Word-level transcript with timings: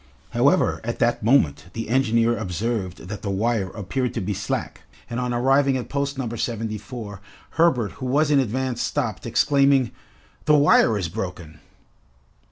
However, 0.31 0.81
at 0.83 0.97
that 0.97 1.21
moment 1.21 1.65
the 1.73 1.87
engineer 1.87 2.35
observed 2.35 3.07
that 3.07 3.21
the 3.21 3.29
wire 3.29 3.69
appeared 3.69 4.15
to 4.15 4.19
be 4.19 4.33
slack, 4.33 4.81
and 5.07 5.19
on 5.19 5.31
arriving 5.31 5.77
at 5.77 5.89
post 5.89 6.17
No. 6.17 6.27
74, 6.27 7.21
Herbert, 7.51 7.91
who 7.91 8.07
was 8.07 8.31
in 8.31 8.39
advance 8.39 8.81
stopped, 8.81 9.27
exclaiming, 9.27 9.91
"The 10.45 10.55
wire 10.57 10.97
is 10.97 11.07
broken!" 11.07 11.59